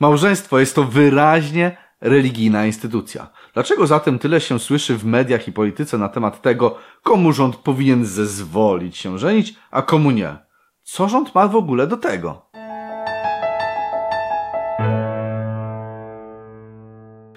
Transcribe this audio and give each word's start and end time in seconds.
Małżeństwo 0.00 0.58
jest 0.58 0.74
to 0.74 0.84
wyraźnie 0.84 1.76
religijna 2.00 2.66
instytucja. 2.66 3.30
Dlaczego 3.54 3.86
zatem 3.86 4.18
tyle 4.18 4.40
się 4.40 4.58
słyszy 4.58 4.96
w 4.96 5.04
mediach 5.04 5.48
i 5.48 5.52
polityce 5.52 5.98
na 5.98 6.08
temat 6.08 6.42
tego, 6.42 6.78
komu 7.02 7.32
rząd 7.32 7.56
powinien 7.56 8.04
zezwolić 8.04 8.96
się 8.96 9.18
żenić, 9.18 9.54
a 9.70 9.82
komu 9.82 10.10
nie? 10.10 10.36
Co 10.82 11.08
rząd 11.08 11.34
ma 11.34 11.48
w 11.48 11.56
ogóle 11.56 11.86
do 11.86 11.96
tego? 11.96 12.46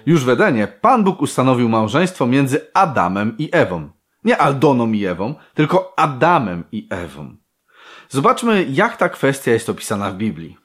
Już 0.06 0.24
w 0.24 0.28
Edenie 0.28 0.66
Pan 0.66 1.04
Bóg 1.04 1.22
ustanowił 1.22 1.68
małżeństwo 1.68 2.26
między 2.26 2.70
Adamem 2.74 3.34
i 3.38 3.48
Ewą. 3.52 3.88
Nie 4.24 4.38
Aldoną 4.38 4.92
i 4.92 5.04
Ewą, 5.04 5.34
tylko 5.54 5.98
Adamem 5.98 6.64
i 6.72 6.88
Ewą. 6.90 7.36
Zobaczmy, 8.08 8.66
jak 8.70 8.96
ta 8.96 9.08
kwestia 9.08 9.50
jest 9.50 9.68
opisana 9.68 10.10
w 10.10 10.16
Biblii. 10.16 10.56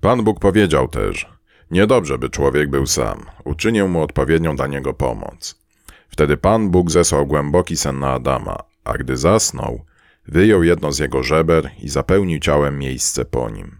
Pan 0.00 0.24
Bóg 0.24 0.40
powiedział 0.40 0.88
też: 0.88 1.26
Niedobrze, 1.70 2.18
by 2.18 2.30
człowiek 2.30 2.70
był 2.70 2.86
sam. 2.86 3.26
Uczynię 3.44 3.84
mu 3.84 4.02
odpowiednią 4.02 4.56
dla 4.56 4.66
niego 4.66 4.94
pomoc. 4.94 5.60
Wtedy 6.08 6.36
Pan 6.36 6.70
Bóg 6.70 6.90
zesłał 6.90 7.26
głęboki 7.26 7.76
sen 7.76 7.98
na 7.98 8.12
Adama, 8.12 8.56
a 8.84 8.92
gdy 8.92 9.16
zasnął, 9.16 9.84
wyjął 10.28 10.62
jedno 10.62 10.92
z 10.92 10.98
jego 10.98 11.22
żeber 11.22 11.70
i 11.82 11.88
zapełnił 11.88 12.38
ciałem 12.38 12.78
miejsce 12.78 13.24
po 13.24 13.50
nim. 13.50 13.76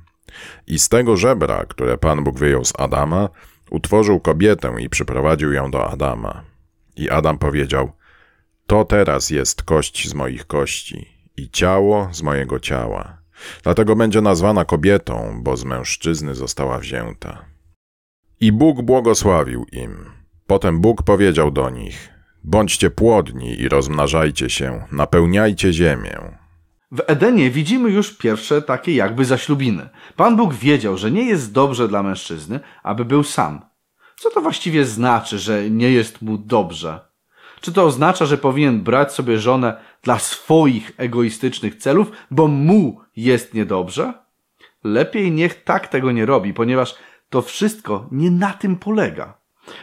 I 0.66 0.78
z 0.78 0.88
tego 0.88 1.16
żebra, 1.16 1.64
które 1.64 1.98
Pan 1.98 2.24
Bóg 2.24 2.38
wyjął 2.38 2.64
z 2.64 2.72
Adama, 2.78 3.28
utworzył 3.70 4.20
kobietę 4.20 4.74
i 4.78 4.88
przyprowadził 4.88 5.52
ją 5.52 5.70
do 5.70 5.90
Adama. 5.90 6.44
I 6.96 7.10
Adam 7.10 7.38
powiedział: 7.38 7.92
To 8.66 8.84
teraz 8.84 9.30
jest 9.30 9.62
kość 9.62 10.08
z 10.08 10.14
moich 10.14 10.46
kości 10.46 11.08
i 11.36 11.50
ciało 11.50 12.08
z 12.12 12.22
mojego 12.22 12.60
ciała. 12.60 13.18
Dlatego 13.62 13.96
będzie 13.96 14.20
nazwana 14.20 14.64
kobietą, 14.64 15.40
bo 15.42 15.56
z 15.56 15.64
mężczyzny 15.64 16.34
została 16.34 16.78
wzięta. 16.78 17.44
I 18.42 18.52
Bóg 18.52 18.82
błogosławił 18.82 19.66
im. 19.72 20.10
Potem 20.46 20.80
Bóg 20.80 21.02
powiedział 21.02 21.50
do 21.50 21.70
nich: 21.70 22.08
Bądźcie 22.44 22.90
płodni 22.90 23.60
i 23.60 23.68
rozmnażajcie 23.68 24.50
się, 24.50 24.84
napełniajcie 24.92 25.72
ziemię. 25.72 26.38
W 26.92 27.02
Edenie 27.06 27.50
widzimy 27.50 27.90
już 27.90 28.16
pierwsze 28.16 28.62
takie 28.62 28.94
jakby 28.94 29.24
zaślubiny. 29.24 29.88
Pan 30.16 30.36
Bóg 30.36 30.54
wiedział, 30.54 30.96
że 30.96 31.10
nie 31.10 31.24
jest 31.24 31.52
dobrze 31.52 31.88
dla 31.88 32.02
mężczyzny, 32.02 32.60
aby 32.82 33.04
był 33.04 33.22
sam. 33.22 33.60
Co 34.16 34.30
to 34.30 34.40
właściwie 34.40 34.84
znaczy, 34.84 35.38
że 35.38 35.70
nie 35.70 35.92
jest 35.92 36.22
mu 36.22 36.38
dobrze? 36.38 37.00
Czy 37.60 37.72
to 37.72 37.84
oznacza, 37.84 38.26
że 38.26 38.38
powinien 38.38 38.80
brać 38.80 39.12
sobie 39.12 39.38
żonę 39.38 39.80
dla 40.02 40.18
swoich 40.18 40.92
egoistycznych 40.96 41.76
celów, 41.76 42.12
bo 42.30 42.48
mu 42.48 43.00
jest 43.16 43.54
niedobrze? 43.54 44.12
Lepiej 44.84 45.32
niech 45.32 45.64
tak 45.64 45.88
tego 45.88 46.12
nie 46.12 46.26
robi, 46.26 46.54
ponieważ 46.54 46.94
to 47.30 47.42
wszystko 47.42 48.06
nie 48.10 48.30
na 48.30 48.52
tym 48.52 48.76
polega. 48.76 49.34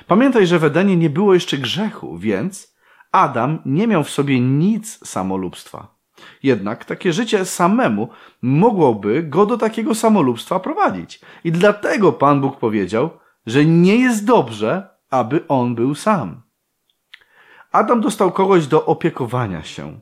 Pamiętaj, 0.07 0.47
że 0.47 0.59
w 0.59 0.63
Edenie 0.63 0.97
nie 0.97 1.09
było 1.09 1.33
jeszcze 1.33 1.57
grzechu, 1.57 2.17
więc 2.17 2.75
Adam 3.11 3.59
nie 3.65 3.87
miał 3.87 4.03
w 4.03 4.09
sobie 4.09 4.39
nic 4.39 5.07
samolubstwa. 5.07 5.97
Jednak 6.43 6.85
takie 6.85 7.13
życie 7.13 7.45
samemu 7.45 8.09
mogłoby 8.41 9.23
go 9.23 9.45
do 9.45 9.57
takiego 9.57 9.95
samolubstwa 9.95 10.59
prowadzić. 10.59 11.19
I 11.43 11.51
dlatego 11.51 12.13
Pan 12.13 12.41
Bóg 12.41 12.59
powiedział, 12.59 13.09
że 13.45 13.65
nie 13.65 13.95
jest 13.95 14.25
dobrze, 14.25 14.89
aby 15.09 15.47
on 15.47 15.75
był 15.75 15.95
sam. 15.95 16.41
Adam 17.71 18.01
dostał 18.01 18.31
kogoś 18.31 18.67
do 18.67 18.85
opiekowania 18.85 19.63
się. 19.63 19.99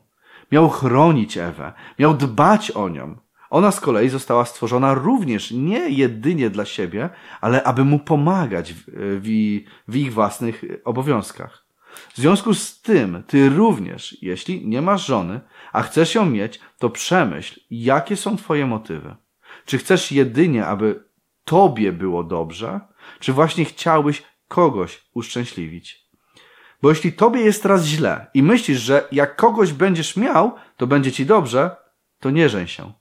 Miał 0.52 0.68
chronić 0.68 1.38
Ewę, 1.38 1.72
miał 1.98 2.14
dbać 2.14 2.70
o 2.70 2.88
nią. 2.88 3.16
Ona 3.50 3.70
z 3.70 3.80
kolei 3.80 4.08
została 4.08 4.44
stworzona 4.44 4.94
również 4.94 5.50
nie 5.50 5.88
jedynie 5.88 6.50
dla 6.50 6.64
siebie, 6.64 7.10
ale 7.40 7.64
aby 7.64 7.84
mu 7.84 7.98
pomagać 7.98 8.72
w, 8.72 8.84
w, 8.86 9.26
w 9.88 9.96
ich 9.96 10.12
własnych 10.12 10.64
obowiązkach. 10.84 11.66
W 12.14 12.16
związku 12.16 12.54
z 12.54 12.82
tym, 12.82 13.22
ty 13.26 13.48
również, 13.48 14.22
jeśli 14.22 14.68
nie 14.68 14.82
masz 14.82 15.06
żony, 15.06 15.40
a 15.72 15.82
chcesz 15.82 16.14
ją 16.14 16.26
mieć, 16.26 16.60
to 16.78 16.90
przemyśl, 16.90 17.60
jakie 17.70 18.16
są 18.16 18.36
twoje 18.36 18.66
motywy. 18.66 19.16
Czy 19.64 19.78
chcesz 19.78 20.12
jedynie, 20.12 20.66
aby 20.66 21.04
tobie 21.44 21.92
było 21.92 22.24
dobrze, 22.24 22.80
czy 23.20 23.32
właśnie 23.32 23.64
chciałbyś 23.64 24.22
kogoś 24.48 25.06
uszczęśliwić? 25.14 26.06
Bo 26.82 26.88
jeśli 26.88 27.12
tobie 27.12 27.40
jest 27.40 27.64
raz 27.64 27.84
źle 27.84 28.26
i 28.34 28.42
myślisz, 28.42 28.80
że 28.80 29.08
jak 29.12 29.36
kogoś 29.36 29.72
będziesz 29.72 30.16
miał, 30.16 30.54
to 30.76 30.86
będzie 30.86 31.12
ci 31.12 31.26
dobrze, 31.26 31.76
to 32.20 32.30
nie 32.30 32.48
żeń 32.48 32.66
się. 32.66 32.92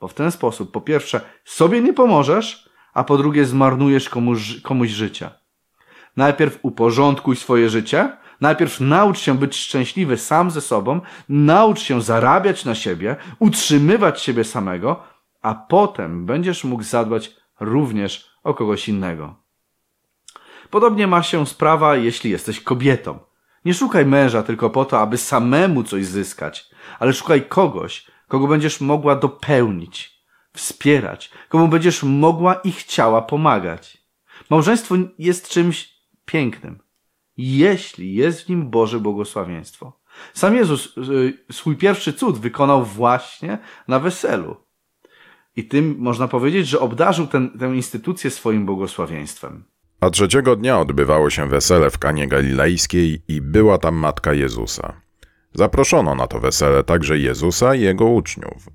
Bo 0.00 0.08
w 0.08 0.14
ten 0.14 0.30
sposób, 0.30 0.72
po 0.72 0.80
pierwsze, 0.80 1.20
sobie 1.44 1.80
nie 1.80 1.92
pomożesz, 1.92 2.68
a 2.94 3.04
po 3.04 3.18
drugie, 3.18 3.44
zmarnujesz 3.44 4.08
komuś, 4.08 4.60
komuś 4.60 4.88
życie. 4.88 5.30
Najpierw 6.16 6.58
uporządkuj 6.62 7.36
swoje 7.36 7.70
życie, 7.70 8.16
najpierw 8.40 8.80
naucz 8.80 9.18
się 9.18 9.38
być 9.38 9.56
szczęśliwy 9.56 10.16
sam 10.16 10.50
ze 10.50 10.60
sobą, 10.60 11.00
naucz 11.28 11.80
się 11.80 12.02
zarabiać 12.02 12.64
na 12.64 12.74
siebie, 12.74 13.16
utrzymywać 13.38 14.22
siebie 14.22 14.44
samego, 14.44 15.02
a 15.42 15.54
potem 15.54 16.26
będziesz 16.26 16.64
mógł 16.64 16.82
zadbać 16.82 17.36
również 17.60 18.30
o 18.44 18.54
kogoś 18.54 18.88
innego. 18.88 19.34
Podobnie 20.70 21.06
ma 21.06 21.22
się 21.22 21.46
sprawa, 21.46 21.96
jeśli 21.96 22.30
jesteś 22.30 22.60
kobietą. 22.60 23.18
Nie 23.64 23.74
szukaj 23.74 24.06
męża 24.06 24.42
tylko 24.42 24.70
po 24.70 24.84
to, 24.84 25.00
aby 25.00 25.16
samemu 25.16 25.82
coś 25.82 26.06
zyskać, 26.06 26.70
ale 26.98 27.12
szukaj 27.12 27.42
kogoś, 27.48 28.06
kogo 28.28 28.46
będziesz 28.46 28.80
mogła 28.80 29.16
dopełnić, 29.16 30.22
wspierać, 30.52 31.30
komu 31.48 31.68
będziesz 31.68 32.02
mogła 32.02 32.54
i 32.54 32.72
chciała 32.72 33.22
pomagać. 33.22 33.98
Małżeństwo 34.50 34.94
jest 35.18 35.48
czymś 35.48 35.94
pięknym, 36.24 36.78
jeśli 37.36 38.14
jest 38.14 38.44
w 38.44 38.48
nim 38.48 38.70
Boże 38.70 39.00
błogosławieństwo. 39.00 40.00
Sam 40.34 40.56
Jezus 40.56 40.96
y, 40.98 41.38
swój 41.52 41.76
pierwszy 41.76 42.12
cud 42.12 42.38
wykonał 42.38 42.84
właśnie 42.84 43.58
na 43.88 44.00
weselu. 44.00 44.56
I 45.56 45.64
tym 45.64 45.96
można 45.98 46.28
powiedzieć, 46.28 46.68
że 46.68 46.80
obdarzył 46.80 47.26
ten, 47.26 47.58
tę 47.58 47.76
instytucję 47.76 48.30
swoim 48.30 48.66
błogosławieństwem. 48.66 49.64
A 50.00 50.10
trzeciego 50.10 50.56
dnia 50.56 50.80
odbywało 50.80 51.30
się 51.30 51.48
wesele 51.48 51.90
w 51.90 51.98
Kanie 51.98 52.28
Galilejskiej 52.28 53.22
i 53.28 53.40
była 53.40 53.78
tam 53.78 53.94
matka 53.94 54.32
Jezusa. 54.32 55.07
Zaproszono 55.54 56.14
na 56.14 56.26
to 56.26 56.40
wesele 56.40 56.84
także 56.84 57.18
Jezusa 57.18 57.74
i 57.74 57.80
jego 57.80 58.04
uczniów. 58.04 58.68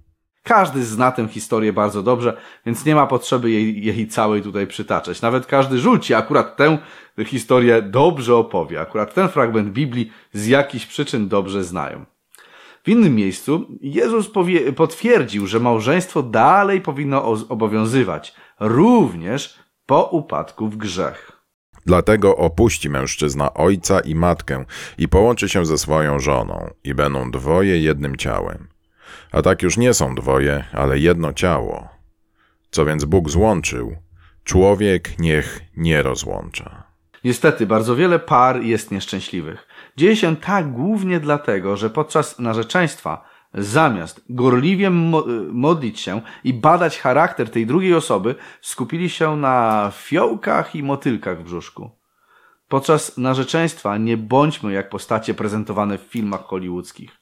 Każdy 0.44 0.84
zna 0.84 1.12
tę 1.12 1.28
historię 1.28 1.74
bardzo 1.74 2.04
dobrze, 2.04 2.38
więc 2.66 2.86
nie 2.86 2.96
ma 2.96 3.08
potrzeby 3.08 3.52
jej, 3.52 3.86
jej 3.86 4.08
całej 4.08 4.42
tutaj 4.42 4.68
przytaczać. 4.68 5.22
Nawet 5.22 5.46
każdy 5.46 5.80
rzuci 5.80 6.14
akurat 6.14 6.58
tę 6.58 6.78
historię 7.26 7.82
dobrze 7.82 8.36
opowie. 8.36 8.82
Akurat 8.82 9.14
ten 9.14 9.30
fragment 9.30 9.70
Biblii 9.70 10.12
z 10.34 10.48
jakichś 10.48 10.86
przyczyn 10.86 11.28
dobrze 11.28 11.64
znają. 11.64 12.06
W 12.84 12.90
innym 12.90 13.16
miejscu 13.16 13.66
Jezus 13.82 14.32
potwierdził, 14.76 15.48
że 15.48 15.60
małżeństwo 15.60 16.24
dalej 16.24 16.82
powinno 16.82 17.26
obowiązywać, 17.50 18.36
również 18.60 19.60
po 19.86 20.04
upadku 20.04 20.68
w 20.68 20.78
grzech. 20.78 21.33
Dlatego 21.86 22.38
opuści 22.38 22.90
mężczyzna 22.90 23.54
ojca 23.54 24.00
i 24.00 24.16
matkę 24.16 24.66
i 24.98 25.08
połączy 25.08 25.50
się 25.50 25.66
ze 25.66 25.78
swoją 25.78 26.20
żoną 26.20 26.70
i 26.84 26.94
będą 26.94 27.32
dwoje 27.32 27.80
jednym 27.82 28.16
ciałem. 28.16 28.68
A 29.32 29.42
tak 29.42 29.62
już 29.62 29.78
nie 29.78 29.94
są 29.94 30.16
dwoje, 30.16 30.64
ale 30.72 31.00
jedno 31.00 31.34
ciało. 31.34 31.90
Co 32.72 32.86
więc 32.86 33.06
Bóg 33.06 33.30
złączył, 33.30 33.96
człowiek 34.44 35.20
niech 35.20 35.62
nie 35.78 36.04
rozłącza. 36.04 36.84
Niestety, 37.24 37.66
bardzo 37.66 37.96
wiele 37.96 38.20
par 38.20 38.62
jest 38.62 38.92
nieszczęśliwych. 38.92 39.68
Dzieje 39.98 40.16
się 40.16 40.36
tak 40.36 40.72
głównie 40.72 41.20
dlatego, 41.20 41.78
że 41.78 41.90
podczas 41.90 42.40
narzeczeństwa 42.40 43.33
Zamiast 43.54 44.22
gorliwie 44.30 44.90
modlić 45.52 46.00
się 46.00 46.22
i 46.44 46.54
badać 46.54 47.00
charakter 47.00 47.50
tej 47.50 47.66
drugiej 47.66 47.94
osoby, 47.94 48.36
skupili 48.62 49.10
się 49.10 49.38
na 49.38 49.92
fiołkach 49.96 50.76
i 50.76 50.84
motylkach 50.84 51.40
w 51.40 51.44
brzuszku. 51.44 51.92
Podczas 52.68 53.18
narzeczeństwa 53.18 53.98
nie 53.98 54.18
bądźmy 54.18 54.74
jak 54.74 54.90
postacie 54.90 55.34
prezentowane 55.34 55.98
w 55.98 56.02
filmach 56.02 56.44
hollywoodzkich, 56.44 57.20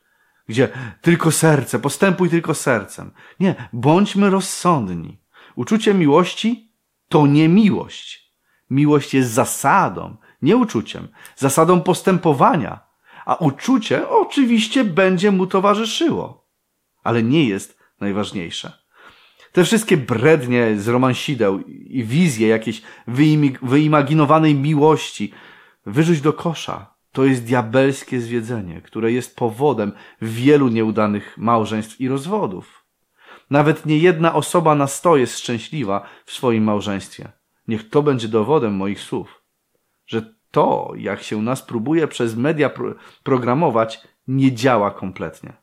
gdzie 0.47 0.69
tylko 1.01 1.31
serce, 1.31 1.79
postępuj 1.79 2.29
tylko 2.29 2.53
sercem. 2.53 3.11
Nie, 3.39 3.55
bądźmy 3.73 4.29
rozsądni. 4.29 5.21
Uczucie 5.55 5.93
miłości 5.93 6.71
to 7.07 7.27
nie 7.27 7.49
miłość. 7.49 8.31
Miłość 8.69 9.13
jest 9.13 9.31
zasadą, 9.31 10.17
nie 10.41 10.57
uczuciem, 10.57 11.07
zasadą 11.35 11.81
postępowania 11.81 12.90
a 13.25 13.35
uczucie 13.35 14.09
oczywiście 14.09 14.83
będzie 14.83 15.31
mu 15.31 15.47
towarzyszyło. 15.47 16.47
Ale 17.03 17.23
nie 17.23 17.45
jest 17.45 17.77
najważniejsze. 17.99 18.81
Te 19.51 19.63
wszystkie 19.63 19.97
brednie 19.97 20.79
z 20.79 20.87
romansideł 20.87 21.59
i 21.67 22.03
wizje 22.03 22.47
jakiejś 22.47 22.81
wyimaginowanej 23.61 24.55
miłości 24.55 25.31
wyrzuć 25.85 26.21
do 26.21 26.33
kosza. 26.33 26.95
To 27.11 27.25
jest 27.25 27.43
diabelskie 27.43 28.21
zwiedzenie, 28.21 28.81
które 28.81 29.11
jest 29.11 29.35
powodem 29.35 29.91
wielu 30.21 30.67
nieudanych 30.67 31.37
małżeństw 31.37 32.01
i 32.01 32.07
rozwodów. 32.07 32.85
Nawet 33.49 33.85
nie 33.85 33.97
jedna 33.97 34.33
osoba 34.33 34.75
na 34.75 34.87
sto 34.87 35.17
jest 35.17 35.39
szczęśliwa 35.39 36.09
w 36.25 36.31
swoim 36.31 36.63
małżeństwie. 36.63 37.31
Niech 37.67 37.89
to 37.89 38.03
będzie 38.03 38.27
dowodem 38.27 38.73
moich 38.73 38.99
słów, 38.99 39.41
że 40.05 40.33
to, 40.51 40.93
jak 40.97 41.23
się 41.23 41.41
nas 41.41 41.61
próbuje 41.61 42.07
przez 42.07 42.35
media 42.35 42.69
pro 42.69 42.95
programować, 43.23 44.01
nie 44.27 44.51
działa 44.51 44.91
kompletnie. 44.91 45.53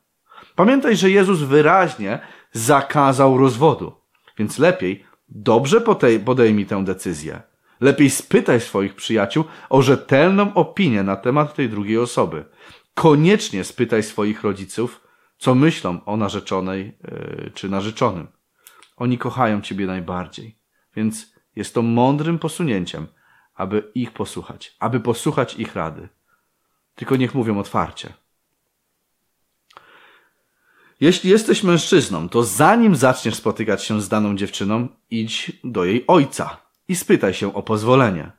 Pamiętaj, 0.55 0.97
że 0.97 1.09
Jezus 1.09 1.41
wyraźnie 1.41 2.19
zakazał 2.51 3.37
rozwodu, 3.37 3.93
więc 4.37 4.59
lepiej 4.59 5.05
dobrze 5.29 5.81
podejmij 6.25 6.65
tę 6.65 6.83
decyzję. 6.83 7.41
Lepiej 7.81 8.09
spytaj 8.09 8.61
swoich 8.61 8.95
przyjaciół 8.95 9.43
o 9.69 9.81
rzetelną 9.81 10.53
opinię 10.53 11.03
na 11.03 11.15
temat 11.15 11.55
tej 11.55 11.69
drugiej 11.69 11.97
osoby. 11.97 12.45
Koniecznie 12.93 13.63
spytaj 13.63 14.03
swoich 14.03 14.43
rodziców, 14.43 15.01
co 15.37 15.55
myślą 15.55 16.05
o 16.05 16.17
narzeczonej 16.17 16.97
yy, 17.03 17.51
czy 17.53 17.69
narzeczonym. 17.69 18.27
Oni 18.97 19.17
kochają 19.17 19.61
Ciebie 19.61 19.85
najbardziej, 19.85 20.59
więc 20.95 21.33
jest 21.55 21.73
to 21.73 21.81
mądrym 21.81 22.39
posunięciem, 22.39 23.07
aby 23.59 23.91
ich 23.95 24.11
posłuchać, 24.11 24.75
aby 24.79 24.99
posłuchać 24.99 25.55
ich 25.55 25.75
rady. 25.75 26.09
Tylko 26.95 27.15
niech 27.15 27.35
mówią 27.35 27.59
otwarcie. 27.59 28.13
Jeśli 30.99 31.29
jesteś 31.29 31.63
mężczyzną, 31.63 32.29
to 32.29 32.43
zanim 32.43 32.95
zaczniesz 32.95 33.35
spotykać 33.35 33.83
się 33.83 34.01
z 34.01 34.09
daną 34.09 34.35
dziewczyną, 34.35 34.87
idź 35.09 35.51
do 35.63 35.85
jej 35.85 36.03
ojca 36.07 36.57
i 36.87 36.95
spytaj 36.95 37.33
się 37.33 37.53
o 37.53 37.63
pozwolenie. 37.63 38.31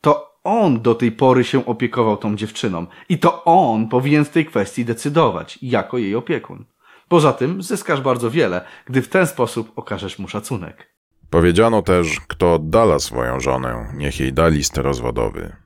To 0.00 0.40
on 0.44 0.80
do 0.82 0.94
tej 0.94 1.12
pory 1.12 1.44
się 1.44 1.66
opiekował 1.66 2.16
tą 2.16 2.36
dziewczyną 2.36 2.86
i 3.08 3.18
to 3.18 3.44
on 3.44 3.88
powinien 3.88 4.24
w 4.24 4.30
tej 4.30 4.46
kwestii 4.46 4.84
decydować 4.84 5.58
jako 5.62 5.98
jej 5.98 6.14
opiekun. 6.14 6.64
Poza 7.08 7.32
tym 7.32 7.62
zyskasz 7.62 8.00
bardzo 8.00 8.30
wiele, 8.30 8.64
gdy 8.86 9.02
w 9.02 9.08
ten 9.08 9.26
sposób 9.26 9.72
okażesz 9.76 10.18
mu 10.18 10.28
szacunek. 10.28 10.93
Powiedziano 11.34 11.82
też, 11.82 12.20
kto 12.28 12.54
oddala 12.54 12.98
swoją 12.98 13.40
żonę, 13.40 13.92
niech 13.94 14.20
jej 14.20 14.32
da 14.32 14.48
list 14.48 14.76
rozwodowy. 14.76 15.56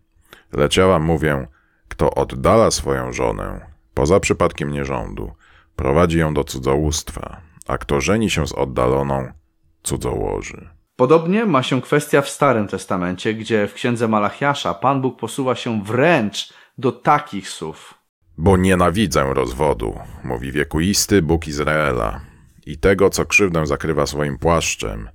Lecz 0.53 0.77
ja 0.77 0.87
wam 0.87 1.03
mówię, 1.03 1.49
kto 1.89 2.15
oddala 2.15 2.71
swoją 2.71 3.13
żonę, 3.13 3.67
poza 3.95 4.21
przypadkiem 4.21 4.73
nierządu, 4.73 5.33
prowadzi 5.77 6.19
ją 6.19 6.35
do 6.35 6.45
cudzołóstwa, 6.45 7.41
a 7.67 7.79
kto 7.79 8.01
żeni 8.01 8.31
się 8.31 8.47
z 8.47 8.53
oddaloną, 8.53 9.33
cudzołoży. 9.83 10.69
Podobnie 10.97 11.47
ma 11.47 11.63
się 11.63 11.83
kwestia 11.83 12.23
w 12.23 12.29
Starym 12.29 12.69
Testamencie, 12.69 13.35
gdzie 13.35 13.67
w 13.67 13.75
księdze 13.75 14.09
Malachiasza 14.09 14.75
Pan 14.75 15.01
Bóg 15.01 15.21
posuwa 15.21 15.55
się 15.55 15.85
wręcz 15.85 16.53
do 16.79 16.93
takich 16.93 17.49
słów. 17.49 17.95
Bo 18.39 18.57
nienawidzę 18.57 19.35
rozwodu, 19.35 19.99
mówi 20.25 20.53
wiekuisty 20.53 21.23
Bóg 21.23 21.49
Izraela, 21.49 22.21
i 22.67 22.79
tego, 22.79 23.11
co 23.11 23.25
krzywdę 23.25 23.67
zakrywa 23.67 24.07
swoim 24.07 24.39
płaszczem, 24.39 25.09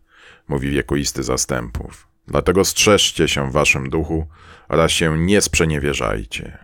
mówi 0.48 0.70
wiekuisty 0.70 1.24
zastępów. 1.24 2.08
Dlatego 2.28 2.66
strzeżcie 2.66 3.28
się 3.28 3.50
w 3.50 3.54
waszym 3.54 3.90
duchu 3.90 4.28
oraz 4.70 4.92
się 4.92 5.18
nie 5.18 5.42
sprzeniewierzajcie. 5.42 6.58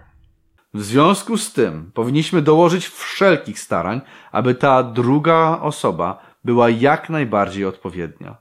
W 0.73 0.83
związku 0.83 1.37
z 1.37 1.53
tym 1.53 1.91
powinniśmy 1.93 2.41
dołożyć 2.41 2.87
wszelkich 2.87 3.59
starań, 3.59 4.01
aby 4.31 4.55
ta 4.55 4.83
druga 4.83 5.59
osoba 5.61 6.25
była 6.43 6.69
jak 6.69 7.09
najbardziej 7.09 7.65
odpowiednia. 7.65 8.37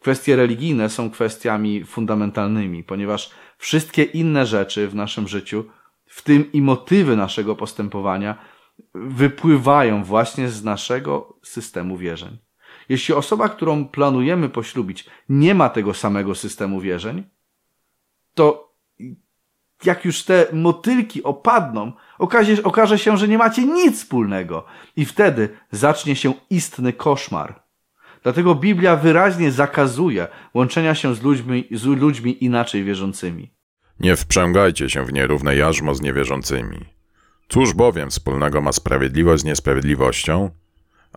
Kwestie 0.00 0.36
religijne 0.36 0.88
są 0.88 1.10
kwestiami 1.10 1.84
fundamentalnymi, 1.84 2.84
ponieważ 2.84 3.30
wszystkie 3.58 4.02
inne 4.02 4.46
rzeczy 4.46 4.88
w 4.88 4.94
naszym 4.94 5.28
życiu, 5.28 5.64
w 6.06 6.22
tym 6.22 6.52
i 6.52 6.62
motywy 6.62 7.16
naszego 7.16 7.56
postępowania, 7.56 8.38
wypływają 8.94 10.04
właśnie 10.04 10.48
z 10.48 10.64
naszego 10.64 11.38
systemu 11.42 11.96
wierzeń. 11.96 12.38
Jeśli 12.92 13.14
osoba, 13.14 13.48
którą 13.48 13.84
planujemy 13.84 14.48
poślubić, 14.48 15.06
nie 15.28 15.54
ma 15.54 15.68
tego 15.68 15.94
samego 15.94 16.34
systemu 16.34 16.80
wierzeń, 16.80 17.24
to 18.34 18.74
jak 19.84 20.04
już 20.04 20.22
te 20.22 20.46
motylki 20.52 21.22
opadną, 21.22 21.92
okaże, 22.18 22.62
okaże 22.62 22.98
się, 22.98 23.16
że 23.16 23.28
nie 23.28 23.38
macie 23.38 23.64
nic 23.64 23.96
wspólnego. 23.96 24.64
I 24.96 25.04
wtedy 25.04 25.48
zacznie 25.70 26.16
się 26.16 26.34
istny 26.50 26.92
koszmar. 26.92 27.62
Dlatego 28.22 28.54
Biblia 28.54 28.96
wyraźnie 28.96 29.52
zakazuje 29.52 30.28
łączenia 30.54 30.94
się 30.94 31.14
z 31.14 31.22
ludźmi, 31.22 31.68
z 31.70 31.84
ludźmi 31.84 32.44
inaczej 32.44 32.84
wierzącymi. 32.84 33.50
Nie 34.00 34.16
wprzęgajcie 34.16 34.90
się 34.90 35.04
w 35.04 35.12
nierówne 35.12 35.56
jarzmo 35.56 35.94
z 35.94 36.02
niewierzącymi. 36.02 36.84
Cóż 37.48 37.74
bowiem 37.74 38.10
wspólnego 38.10 38.60
ma 38.60 38.72
sprawiedliwość 38.72 39.42
z 39.42 39.44
niesprawiedliwością? 39.44 40.61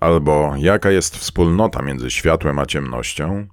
Albo 0.02 0.54
jaka 0.58 0.92
jest 0.92 1.18
wspólnota 1.18 1.82
między 1.82 2.12
światłem 2.12 2.60
a 2.60 2.66
ciemnością? 2.66 3.48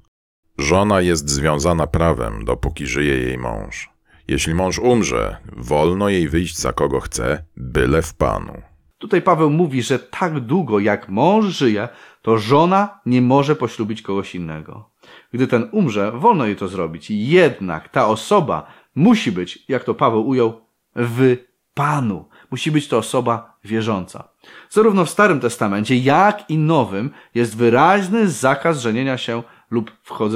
Żona 0.59 1.01
jest 1.01 1.31
związana 1.31 1.87
prawem, 1.87 2.45
dopóki 2.45 2.87
żyje 2.87 3.19
jej 3.19 3.39
mąż. 3.39 3.91
Jeśli 4.29 4.55
mąż 4.55 4.79
umrze, 4.79 5.37
wolno 5.57 6.09
jej 6.09 6.29
wyjść 6.29 6.59
za 6.59 6.73
kogo 6.73 7.01
chce, 7.01 7.45
byle 7.57 8.03
w 8.03 8.15
Panu. 8.15 8.63
Tutaj 8.99 9.23
Paweł 9.23 9.51
mówi, 9.51 9.83
że 9.83 9.99
tak 9.99 10.41
długo 10.41 10.79
jak 10.79 11.09
mąż 11.09 11.45
żyje, 11.45 11.89
to 12.23 12.39
żona 12.39 13.01
nie 13.07 13.23
może 13.23 13.57
poślubić 13.57 14.03
kogoś 14.03 14.35
innego. 14.35 14.91
Gdy 15.33 15.47
ten 15.47 15.69
umrze, 15.73 16.13
wolno 16.13 16.47
jej 16.47 16.57
to 16.57 16.69
zrobić. 16.69 17.11
Jednak 17.11 17.89
ta 17.89 18.07
osoba 18.09 18.67
musi 18.95 19.33
być, 19.33 19.65
jak 19.69 19.85
to 19.85 19.95
Paweł 19.95 20.29
ujął, 20.29 20.61
w 20.97 21.37
Panu. 21.75 22.29
Musi 22.53 22.71
być 22.71 22.89
to 22.89 22.99
osoba 22.99 23.59
wierząca. 23.65 24.29
Zarówno 24.71 25.05
w 25.05 25.11
Starym 25.11 25.41
Testamencie, 25.41 25.97
jak 25.97 26.51
i 26.51 26.59
Nowym 26.59 27.11
jest 27.35 27.57
wyraźny 27.57 28.29
zakaz 28.29 28.81
żenienia 28.81 29.19
się 29.19 29.43
lub 29.71 29.93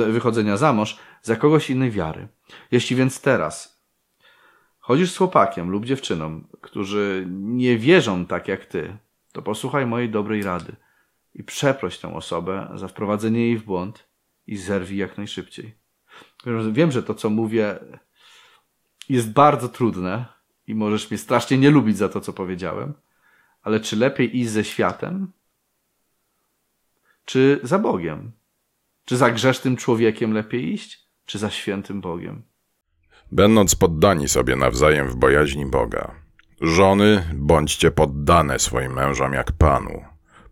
wychodzenia 0.09 0.57
za 0.57 0.73
mąż 0.73 0.99
za 1.23 1.37
kogoś 1.37 1.71
innej 1.71 1.91
wiary. 1.91 2.29
Jeśli 2.71 2.97
więc 2.97 3.21
teraz 3.21 3.83
chodzisz 4.79 5.13
z 5.13 5.17
chłopakiem 5.17 5.71
lub 5.71 5.85
dziewczyną, 5.85 6.45
którzy 6.61 7.27
nie 7.31 7.79
wierzą 7.79 8.27
tak 8.27 8.49
jak 8.49 8.65
ty, 8.65 8.97
to 9.33 9.43
posłuchaj 9.43 9.87
mojej 9.87 10.11
dobrej 10.11 10.43
rady 10.43 10.77
i 11.35 11.45
przeproś 11.45 11.99
tę 11.99 12.15
osobę 12.15 12.69
za 12.75 12.89
wprowadzenie 12.89 13.41
jej 13.41 13.59
w 13.59 13.65
błąd 13.65 14.09
i 14.47 14.57
zerwij 14.57 14.99
jak 14.99 15.19
najszybciej. 15.19 15.75
Wiem, 16.73 16.93
że 16.93 17.03
to, 17.03 17.15
co 17.15 17.31
mówię, 17.31 17.79
jest 19.09 19.33
bardzo 19.33 19.69
trudne 19.69 20.36
i 20.67 20.75
możesz 20.75 21.11
mnie 21.11 21.19
strasznie 21.19 21.59
nie 21.59 21.71
lubić 21.71 21.97
za 21.97 22.09
to, 22.09 22.21
co 22.21 22.33
powiedziałem, 22.33 22.95
ale 23.63 23.81
czy 23.81 23.97
lepiej 23.97 24.39
iść 24.39 24.51
ze 24.51 24.65
światem, 24.65 25.33
czy 27.25 27.61
za 27.63 27.79
Bogiem? 27.79 28.33
Czy 29.05 29.17
za 29.17 29.31
grzesznym 29.31 29.77
człowiekiem 29.77 30.33
lepiej 30.33 30.73
iść, 30.73 31.09
czy 31.27 31.39
za 31.39 31.51
świętym 31.51 32.01
Bogiem? 32.01 32.43
Będąc 33.33 33.75
poddani 33.75 34.29
sobie 34.29 34.57
nawzajem 34.57 35.09
w 35.09 35.17
bojaźni 35.17 35.67
Boga, 35.67 36.15
żony 36.61 37.35
bądźcie 37.35 37.91
poddane 37.91 38.59
swoim 38.59 38.93
mężom 38.93 39.33
jak 39.33 39.53
Panu, 39.53 40.05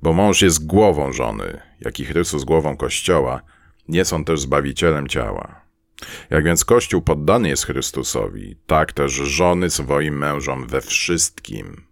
bo 0.02 0.12
mąż 0.12 0.42
jest 0.42 0.66
głową 0.66 1.12
żony, 1.12 1.60
jak 1.80 2.00
i 2.00 2.04
Chrystus 2.04 2.44
głową 2.44 2.76
Kościoła, 2.76 3.40
nie 3.88 4.04
są 4.04 4.24
też 4.24 4.40
zbawicielem 4.40 5.08
ciała. 5.08 5.63
Jak 6.30 6.44
więc 6.44 6.64
Kościół 6.64 7.02
poddany 7.02 7.48
jest 7.48 7.66
Chrystusowi, 7.66 8.56
tak 8.66 8.92
też 8.92 9.12
żony 9.12 9.70
swoim 9.70 10.18
mężom 10.18 10.66
we 10.66 10.80
wszystkim. 10.80 11.84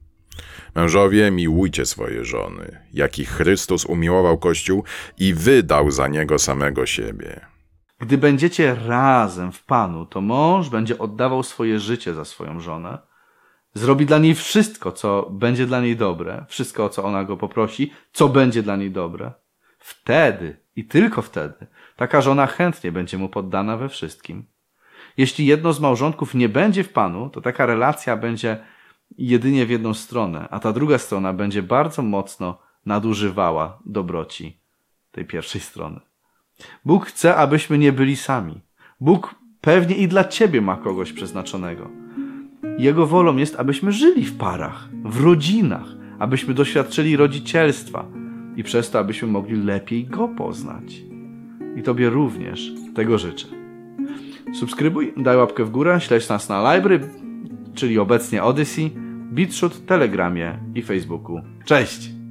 Mężowie, 0.74 1.30
miłujcie 1.30 1.86
swoje 1.86 2.24
żony, 2.24 2.86
jak 2.92 3.18
i 3.18 3.24
Chrystus 3.24 3.84
umiłował 3.84 4.38
Kościół 4.38 4.84
i 5.18 5.34
wydał 5.34 5.90
za 5.90 6.08
niego 6.08 6.38
samego 6.38 6.86
siebie. 6.86 7.46
Gdy 7.98 8.18
będziecie 8.18 8.74
razem 8.74 9.52
w 9.52 9.64
Panu, 9.64 10.06
to 10.06 10.20
mąż 10.20 10.68
będzie 10.68 10.98
oddawał 10.98 11.42
swoje 11.42 11.80
życie 11.80 12.14
za 12.14 12.24
swoją 12.24 12.60
żonę, 12.60 12.98
zrobi 13.74 14.06
dla 14.06 14.18
niej 14.18 14.34
wszystko, 14.34 14.92
co 14.92 15.30
będzie 15.30 15.66
dla 15.66 15.80
niej 15.80 15.96
dobre, 15.96 16.44
wszystko, 16.48 16.84
o 16.84 16.88
co 16.88 17.04
ona 17.04 17.24
go 17.24 17.36
poprosi, 17.36 17.92
co 18.12 18.28
będzie 18.28 18.62
dla 18.62 18.76
niej 18.76 18.90
dobre. 18.90 19.32
Wtedy 19.78 20.56
i 20.76 20.84
tylko 20.84 21.22
wtedy 21.22 21.66
taka 21.96 22.20
żona 22.20 22.46
chętnie 22.46 22.92
będzie 22.92 23.18
mu 23.18 23.28
poddana 23.28 23.76
we 23.76 23.88
wszystkim. 23.88 24.44
Jeśli 25.16 25.46
jedno 25.46 25.72
z 25.72 25.80
małżonków 25.80 26.34
nie 26.34 26.48
będzie 26.48 26.84
w 26.84 26.92
Panu, 26.92 27.30
to 27.30 27.40
taka 27.40 27.66
relacja 27.66 28.16
będzie 28.16 28.58
jedynie 29.18 29.66
w 29.66 29.70
jedną 29.70 29.94
stronę, 29.94 30.48
a 30.50 30.58
ta 30.58 30.72
druga 30.72 30.98
strona 30.98 31.32
będzie 31.32 31.62
bardzo 31.62 32.02
mocno 32.02 32.58
nadużywała 32.86 33.78
dobroci 33.86 34.60
tej 35.10 35.24
pierwszej 35.24 35.60
strony. 35.60 36.00
Bóg 36.84 37.06
chce, 37.06 37.36
abyśmy 37.36 37.78
nie 37.78 37.92
byli 37.92 38.16
sami. 38.16 38.60
Bóg 39.00 39.34
pewnie 39.60 39.96
i 39.96 40.08
dla 40.08 40.24
ciebie 40.24 40.60
ma 40.60 40.76
kogoś 40.76 41.12
przeznaczonego. 41.12 41.90
Jego 42.78 43.06
wolą 43.06 43.36
jest, 43.36 43.60
abyśmy 43.60 43.92
żyli 43.92 44.24
w 44.24 44.38
parach, 44.38 44.88
w 45.04 45.24
rodzinach, 45.24 45.86
abyśmy 46.18 46.54
doświadczyli 46.54 47.16
rodzicielstwa 47.16 48.04
i 48.56 48.62
przez 48.62 48.90
to, 48.90 48.98
abyśmy 48.98 49.28
mogli 49.28 49.56
lepiej 49.56 50.04
go 50.04 50.28
poznać. 50.28 51.11
I 51.76 51.82
Tobie 51.82 52.10
również 52.10 52.72
tego 52.94 53.18
życzę. 53.18 53.46
Subskrybuj, 54.54 55.12
daj 55.16 55.36
łapkę 55.36 55.64
w 55.64 55.70
górę, 55.70 56.00
śledź 56.00 56.28
nas 56.28 56.48
na 56.48 56.74
Library, 56.74 57.00
czyli 57.74 57.98
obecnie 57.98 58.42
Odyssey, 58.42 58.90
BitShoot, 59.32 59.86
Telegramie 59.86 60.58
i 60.74 60.82
Facebooku. 60.82 61.40
Cześć! 61.64 62.21